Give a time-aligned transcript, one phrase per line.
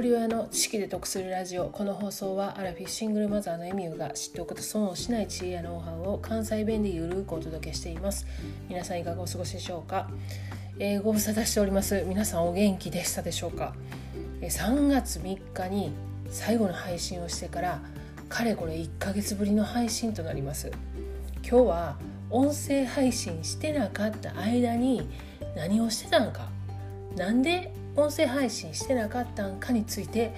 [0.00, 1.70] 人親の知識で得するラジオ。
[1.70, 8.24] この放送はアラフィシングルマザーのエミューが知っておくと損をしない知恵やノウハウを関西弁でゆるくお届けしています。
[8.68, 10.08] 皆さんいかがお過ごしでしょうか、
[10.78, 12.04] えー、ご無沙汰しております。
[12.06, 13.74] 皆さんお元気でしたでしょうか、
[14.40, 15.90] え、3月3日に
[16.30, 17.80] 最後の配信をしてから
[18.28, 20.70] かれこれ1ヶ月ぶりの配信となります。
[21.42, 21.96] 今日は
[22.30, 25.08] 音声配信してなかった間に
[25.56, 26.48] 何をしてたんか？
[27.16, 30.32] なんで音声配信してなかったんかについて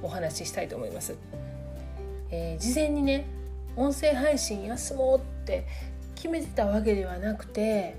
[0.00, 1.16] お話ししたいと思います。
[2.30, 3.26] えー、事前にね
[3.76, 5.66] 音声配信休もうって
[6.14, 7.96] 決めてたわけではなくて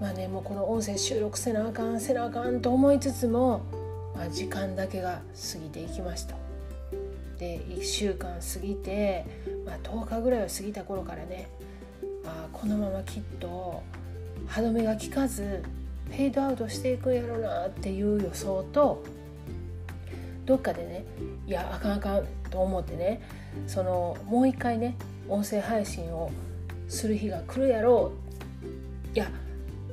[0.00, 3.60] まあねもうこの音声収録せなあかんせなあかんと思いつつも、
[4.16, 5.20] まあ、時間だけが
[5.52, 6.36] 過ぎていきました。
[7.38, 9.26] で1週間過ぎて、
[9.66, 11.48] まあ、10日ぐらいは過ぎた頃からね
[12.24, 13.82] あこのままきっと
[14.46, 15.62] 歯止めが効かず
[16.10, 19.02] フェードアウトしていくんやろなっていう予想と
[20.44, 21.04] どっかでね
[21.46, 23.22] いやあかんあかんと思ってね
[23.66, 24.96] そのもう一回ね
[25.28, 26.30] 音声配信を
[26.88, 28.12] する日が来るやろ
[29.14, 29.16] う。
[29.16, 29.30] いや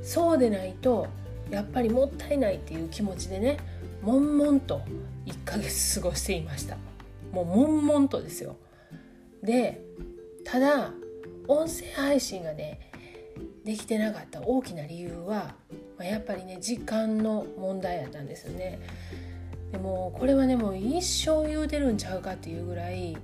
[0.02, 1.06] そうでないと
[1.50, 3.58] やっぱりもったいないっていう気持ちでね
[4.02, 4.82] 悶々と
[5.26, 6.76] 1ヶ月過ごしていました。
[7.32, 8.56] もう悶々とですよ。
[9.42, 9.80] で
[10.44, 10.92] ただ
[11.46, 12.90] 音声配信がね
[13.64, 15.54] できてなかった大きな理由は
[15.98, 18.78] まあ、やっぱりね時間の問題やったんですよね。
[19.72, 23.16] でもこれはねもう一生言うてるんちゃうかっていうぐらい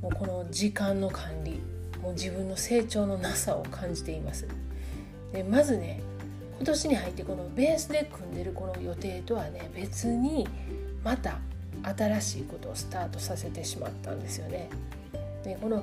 [0.00, 1.60] もうこの時間の管理
[2.00, 4.46] もう自分の成長のなさを感じています。
[5.32, 6.00] でまずね
[6.58, 10.46] 今年に入ってこのベースで組んでるこの予定とはね別に
[11.02, 11.38] また
[11.82, 14.70] 新しいことをスタートさせてしまったんですよね。
[15.44, 15.82] でこの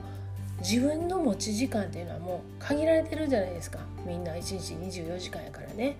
[0.62, 5.98] 自分の持ち時間っていうのはもう限られてるじゃないですかみんな1日24時間やからね。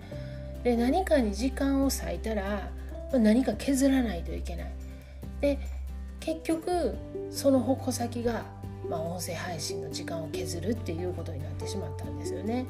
[0.62, 2.68] で何かに時間を割いたら
[3.12, 4.72] 何か削らないといけない。
[5.40, 5.58] で
[6.20, 6.94] 結局
[7.30, 8.42] その矛先が、
[8.88, 12.66] まあ、音声配信の時間を削るっていうことになってしまったんですよね。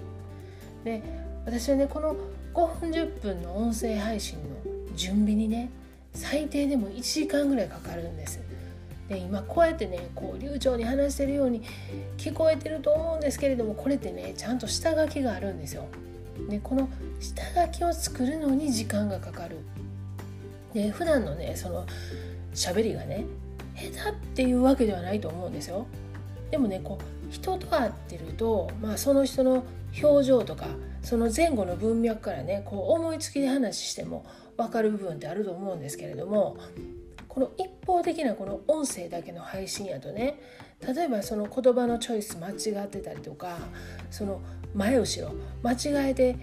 [0.84, 1.02] で
[1.44, 2.16] 私はねこの
[2.54, 5.70] 5分10分の音声配信の準備にね
[6.14, 8.40] 最低でも1時間ぐらいかかるんです。
[9.08, 11.62] で今こうやってねこう流暢に話してるように
[12.16, 15.86] 聞こえてると思うんですけれどもこれってねちゃんと下書きがあるんですよ。
[16.48, 16.88] でこの
[17.20, 19.58] 下書きを作るのに時間がかかる。
[20.72, 21.86] で普段のねその
[22.54, 23.24] 喋りがね
[23.74, 25.86] 下手っていうわけではないと思うんですよ。
[26.50, 29.64] でもねこう人と会ってると、まあ、その人の
[30.02, 30.66] 表情とか
[31.02, 34.26] その前後の文脈からねこう思いつきで話しても
[34.56, 36.58] 分かる部分ってあると思うんですけれども
[37.28, 40.40] この一方的なこの音声だけの配信やとね
[40.86, 43.58] 例えばその言葉のチョイス間違ってたりとか
[44.10, 44.40] その
[44.74, 46.36] 前後ろ間違えて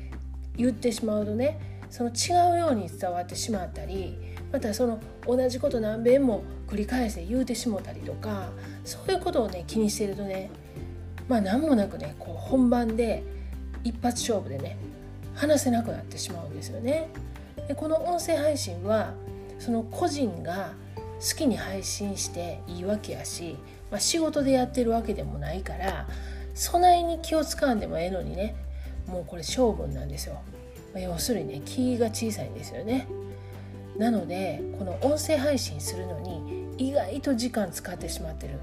[0.55, 4.17] 言ってしまうとねその違うように伝わってしまったり
[4.51, 8.49] またその同じこと何遍も繰り返して言うてしもたりとか
[8.83, 10.49] そういうことをね気にしてるとね
[11.27, 13.23] まあ何もなくねこう本番で
[13.83, 14.77] 一発勝負でね
[15.35, 17.09] 話せなくなってしまうんですよね。
[17.67, 19.13] でこの音声配信は
[19.59, 20.73] その個人が
[21.19, 23.57] 好きに配信していいわけやし、
[23.91, 26.07] まあ、仕事でやってるわけでもないから
[26.57, 28.55] 備えに気を使わんでもええのにね
[29.07, 30.41] もうこれ勝負なんですよ、
[30.93, 33.07] ま、要するにね気が小さいんですよね。
[33.97, 38.59] なのでこの音声配信するのに意外と時間使ってしまってる。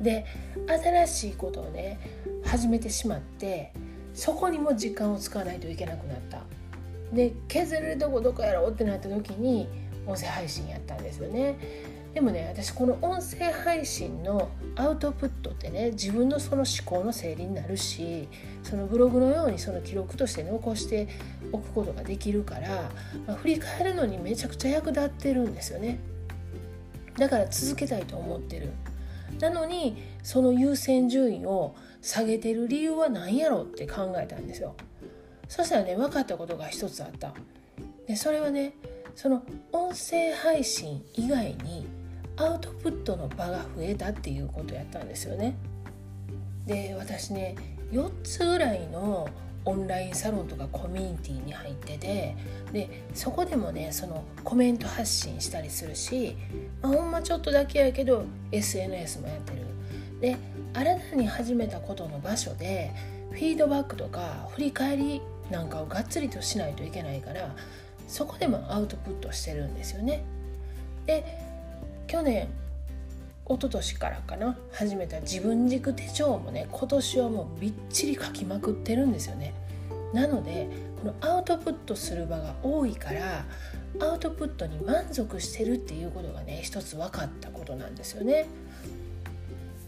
[0.00, 0.26] で
[0.66, 1.98] 新しいことをね
[2.44, 3.72] 始めてしまって
[4.14, 6.42] そこにも時間を使わないといけなくなった。
[7.12, 9.68] で削れるとこどこやろうってなった時に
[10.06, 11.56] 音声配信やったんですよね。
[12.14, 18.28] でもね私この音声配信のアウトプットってね自分のその思考の整理になるし
[18.62, 21.08] そのブログのようにその記録として残して
[21.52, 22.90] おくことができるから、
[23.26, 26.00] まあ、振り返るのにめちゃくちゃ役立ってるんですよね。
[27.16, 28.70] だから続けたいと思ってる。
[29.40, 34.74] なのにその優先順位を下げてる理由は何やろうって考えたんですよ。
[35.48, 37.32] そしたらね分かったことが一つあった。
[38.06, 38.74] でそれはね
[39.14, 39.42] その
[39.72, 41.86] 音声配信以外に
[42.36, 45.56] アウトプットの場が増えたっていうことやったんですよね。
[46.66, 47.56] で私ね
[47.90, 49.28] 4つぐらいの
[49.64, 52.36] オンラインサロンとかコミュニティに入ってて
[52.72, 56.36] でそこでもねそのコメント発信したりするし、
[56.80, 59.62] まあ、ほんまちょっとだけやけど SNS もやってる。
[60.20, 60.36] で
[60.72, 62.92] 新たに始めたことの場所で
[63.32, 65.20] フィードバックとか振り返り
[65.50, 67.54] なんかをがっつりとしないといけないから
[68.06, 70.24] そこでもアウトプットしてるんですよね。
[71.06, 71.51] で
[72.12, 72.46] 去年
[73.48, 79.54] 一昨年からかな始めた自分軸手帳もね今年はもうびっちり書きまくってるんですよね。
[80.12, 80.68] なので
[81.00, 83.46] このアウトプットする場が多いから
[83.98, 88.44] アウトプットに満足してるっていうことがね一つ分かったことなんですよね。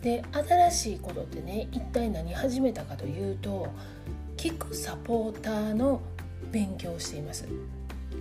[0.01, 3.69] で新しいことってね一体何始めたかというと
[4.39, 6.01] 聞くサポーターの
[6.51, 7.47] 勉強をしています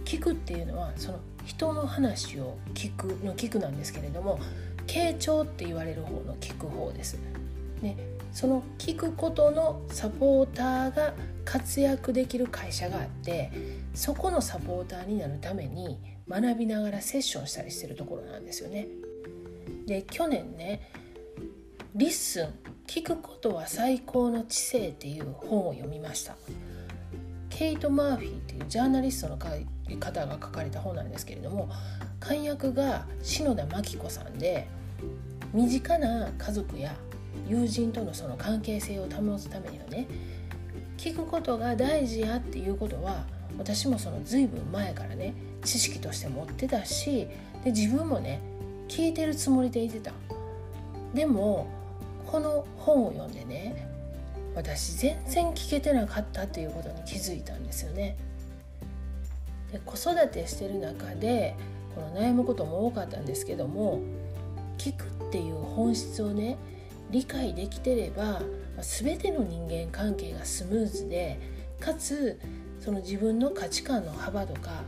[0.03, 4.39] 聞くっていうのはその人の話を聞くの聞くなんですけれども
[4.87, 7.17] 傾聴って言われる方の聞く方です。
[7.81, 7.97] で
[8.31, 11.13] その聞くことのサポーターが
[11.45, 13.51] 活躍できる会社があって
[13.93, 18.87] そこのサポーターになるために学びながらセッションしたりしてるところなんですよね。
[19.85, 20.89] で去年ね
[21.93, 22.47] 「Listen
[22.87, 26.37] 聞くことは最高の知性」っていう本を読みました。
[27.55, 31.69] ケイト・マーフィーっていうジャーナリストの方が書かれた本なんですけれども
[32.19, 34.67] 漢訳が篠田真紀子さんで
[35.53, 36.95] 身近な家族や
[37.47, 40.07] 友人とのその関係性を保つためにはね
[40.97, 43.25] 聞くことが大事やっていうことは
[43.57, 47.27] 私もその随分前からね知識として持ってたし
[47.63, 48.41] で自分もね
[48.87, 50.11] 聞いてるつもりでいてた。
[51.13, 51.67] でも
[52.25, 53.92] この本を読んでね
[54.55, 58.15] 私全然聞けてなかったっていうことに気づいたんですよね
[59.71, 61.55] で子育てしてる中で
[61.95, 64.01] この悩むことも多かったんですけども
[64.77, 66.57] 聞くっていう本質をね
[67.11, 68.41] 理解できてれば
[68.81, 71.39] 全ての人間関係がスムーズで
[71.79, 72.39] かつ
[72.79, 74.83] その自分の価値観の幅とか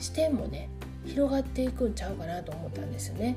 [0.00, 0.68] 視点もね
[1.04, 3.36] 広がっていくんちゃうかなと思ったんですよね。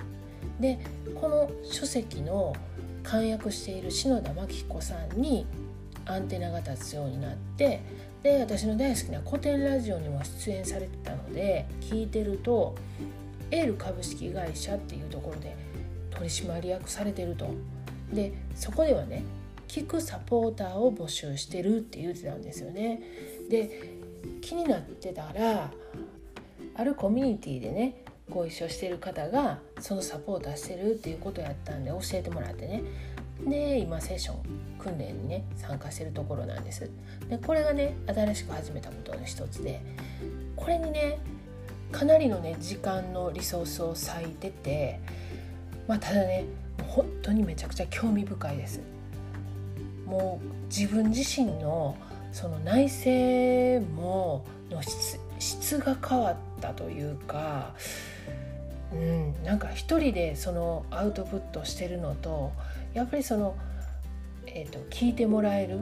[0.59, 0.79] で
[1.19, 2.55] この書籍の
[3.03, 5.45] 簡訳している篠田真紀子さんに
[6.05, 7.81] アンテナが立つようになって
[8.23, 12.75] で私の大好きな古典ラジオにも出演されてたので聞いてると
[13.49, 15.55] エール株式会社っていうところで
[16.09, 17.49] 取締役されてると
[18.13, 19.23] でそこではね
[19.67, 23.01] 聞くサポーターを募集してるって言ってたんですよね。
[23.49, 24.01] で
[24.41, 25.71] 気になってたら
[26.75, 32.83] あるコミュニティでねご一緒してる方がそのサポーターしてるっていうことやったんで教えてもらってね
[33.47, 34.37] で今セッション
[34.79, 36.89] 訓練にね参加してるところなんです。
[37.29, 39.81] でこれがね新しく始めたことの一つで
[40.55, 41.19] これにね
[41.91, 44.99] かなりのね時間のリソースを割いてて
[45.87, 46.45] まあただね
[46.87, 48.81] 本当にめちゃくちゃ興味深いです。
[50.05, 51.95] もう自分自身の
[52.31, 57.73] その内政もの質質が変わったというか、
[58.93, 62.51] うん、なんか一人でそのアウトプットしてるのと
[62.93, 63.55] やっぱりその、
[64.45, 65.79] えーと、聞いてもらえる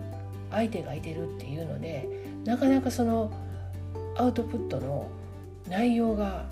[0.51, 2.07] 相手がいてるっていうので
[2.45, 3.31] なかなかその
[4.17, 5.09] アウトプットの
[5.69, 6.45] 内容が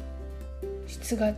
[0.88, 1.33] 質が違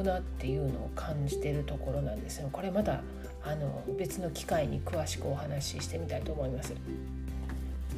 [0.00, 2.48] うなっていうのを感じてるところなんですよ。
[2.52, 3.00] これまた
[3.44, 6.74] あの別の機会に詳しくお話ししてみたいと思います。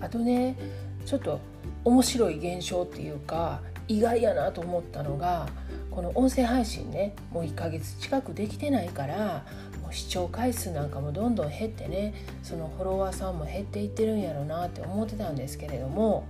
[0.00, 0.56] あとね
[1.04, 1.40] ちょっと
[1.84, 5.46] 面白い現象っていうか意外やなと思ったのが
[5.94, 9.46] この音声配信ねもう1ヶ月近くできてないから
[9.80, 16.26] もう視聴回数なんかもどんどん減ってねそのフォロワーさんも減っていってるんやろなって思ってたんですけれども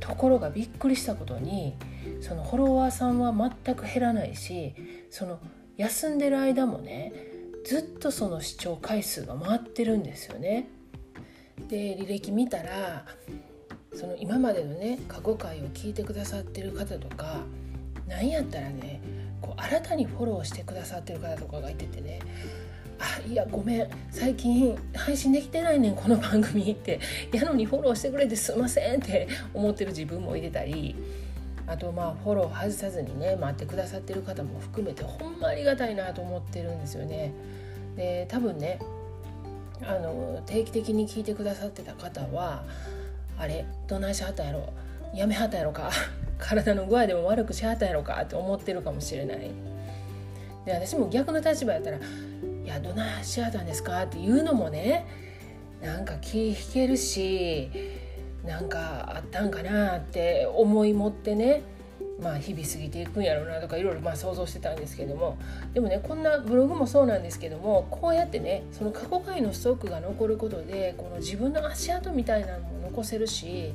[0.00, 1.76] ところがびっくりしたことに
[2.20, 4.74] そのフォロワーさんは全く減らないし
[5.10, 5.38] その
[5.76, 7.12] 休んでる間もね
[7.64, 10.68] ずっとその視聴回数が回ってるんですよね。
[11.68, 13.04] で履歴見たら
[13.92, 17.40] その今までのね過去回を聞いてくださってる方とか
[18.08, 19.00] 何やったらね
[19.40, 22.20] こう新たにフォローしてくださってる方とかがいててね
[22.98, 27.00] あいやごめん最近配信できてないねんこの番組って
[27.32, 30.96] やのにフォローしてくれてすいませんって思ってる自分もいてたり
[31.66, 37.32] あとまあフォロー外さずにね待ってくださってる方も含めてほんまありがたいなと思ってるんですよね。
[37.96, 38.78] で多分ね
[39.82, 42.64] あの定期的に聞いてくださってた方は
[43.38, 44.72] あれどないしはったやろ
[45.14, 45.90] やめはったやろか
[46.38, 49.50] 体の具合でも悪くしはったやろかって思ってるかもしれない
[50.64, 51.98] で私も逆の立場やったら
[52.64, 55.06] 「いやどないしはったんですか?」って言うのもね
[55.82, 57.70] なんか気引けるし
[58.44, 61.62] なんかあったんかなって思い持ってね
[62.20, 65.36] まあ日々過ぎていくんやろうなとかいろいろま想像してたんですけども
[65.74, 73.74] でもねこんなブログもそうなんですけどもこうやってねその過去回のストックが残ることでこの自分の足跡みたいなのも残せるし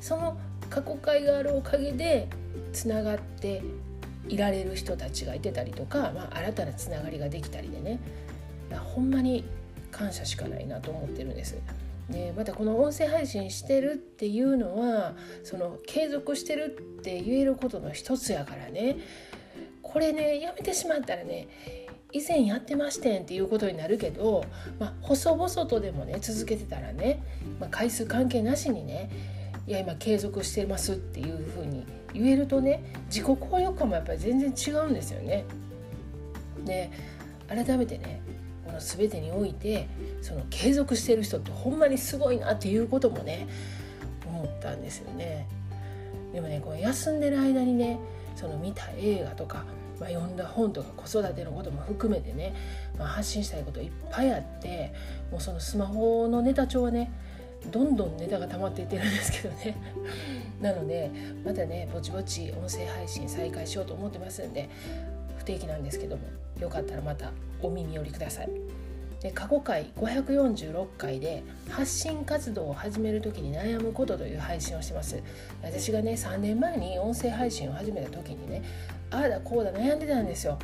[0.00, 0.36] その
[0.70, 2.28] 過去回があるおかげで
[2.72, 3.62] つながって
[4.28, 8.00] いられる人たちがいてたりとか、まあ、新たなつながりができたりでね
[8.94, 9.44] ほんまに
[9.90, 11.58] 感謝しかないなと思ってるんです。
[12.08, 18.96] でまたこの音声配信してるっていうのはその継続してるって言えることの一つやからね
[19.80, 21.46] これねやめてしまったらね
[22.12, 24.44] 以前やってましてんっていうことになるけど、
[24.80, 27.22] まあ、細々とでもね続けてたらね、
[27.60, 29.08] まあ、回数関係なしにね
[29.70, 35.44] いや今継続してますっていうふうに言えるとね自己効力感もやっぱり全然違うんですよね。
[36.64, 36.90] で
[37.46, 38.20] 改めてね
[38.66, 39.86] この全てにおいて
[40.22, 43.46] その継続してる人ってほんまにすごいなっていうこともね
[44.26, 45.46] 思ったんですよね。
[46.32, 48.00] でもねこの休んでる間にね
[48.34, 49.64] その見た映画とか、
[50.00, 52.56] まあ、読んだ本とか子育てのことも含めてね、
[52.98, 54.92] まあ、発信したいこといっぱいあって
[55.30, 57.12] もうそのスマホのネタ帳はね
[57.70, 59.76] どんどんネタが溜まっていってるんですけどね。
[60.60, 61.10] なので
[61.44, 64.68] またねぼちぼち音声配信再開しようと思ってますんで
[65.38, 66.22] 不定期なんですけども
[66.60, 68.50] よかったらまたお耳寄りください。
[69.20, 75.22] で過去回546回で発信活動を始める時に悩むことという配信をしてます。
[75.62, 78.62] 私がね3年前に音声配信を始めた時にね
[79.10, 80.58] ああだこうだ悩んでたんですよ、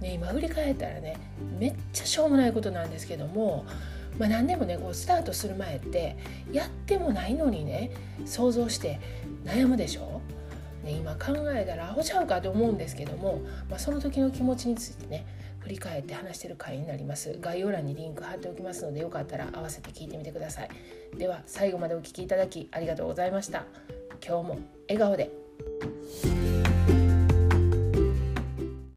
[0.00, 1.16] ね、今振り返ったらね
[1.58, 3.64] めっちゃしょうもないことなんですけども
[4.18, 6.16] まあ、何でもねこうスタートする前って
[6.52, 7.90] やってもないのにね
[8.24, 9.00] 想像して
[9.44, 10.20] 悩むでしょ、
[10.84, 15.26] ね、今考えたらアホちゃうかと思うんですけども、まあ、その時の気持ちについてね
[15.60, 17.38] 振り返って話してる回になります。
[17.40, 20.68] 概要欄にリンク貼っておきますのでよかったら合わせて聞いてみてください。
[21.16, 23.64] では最後までお聴きいただきありがとうございました。
[24.22, 25.43] 今日も笑顔で。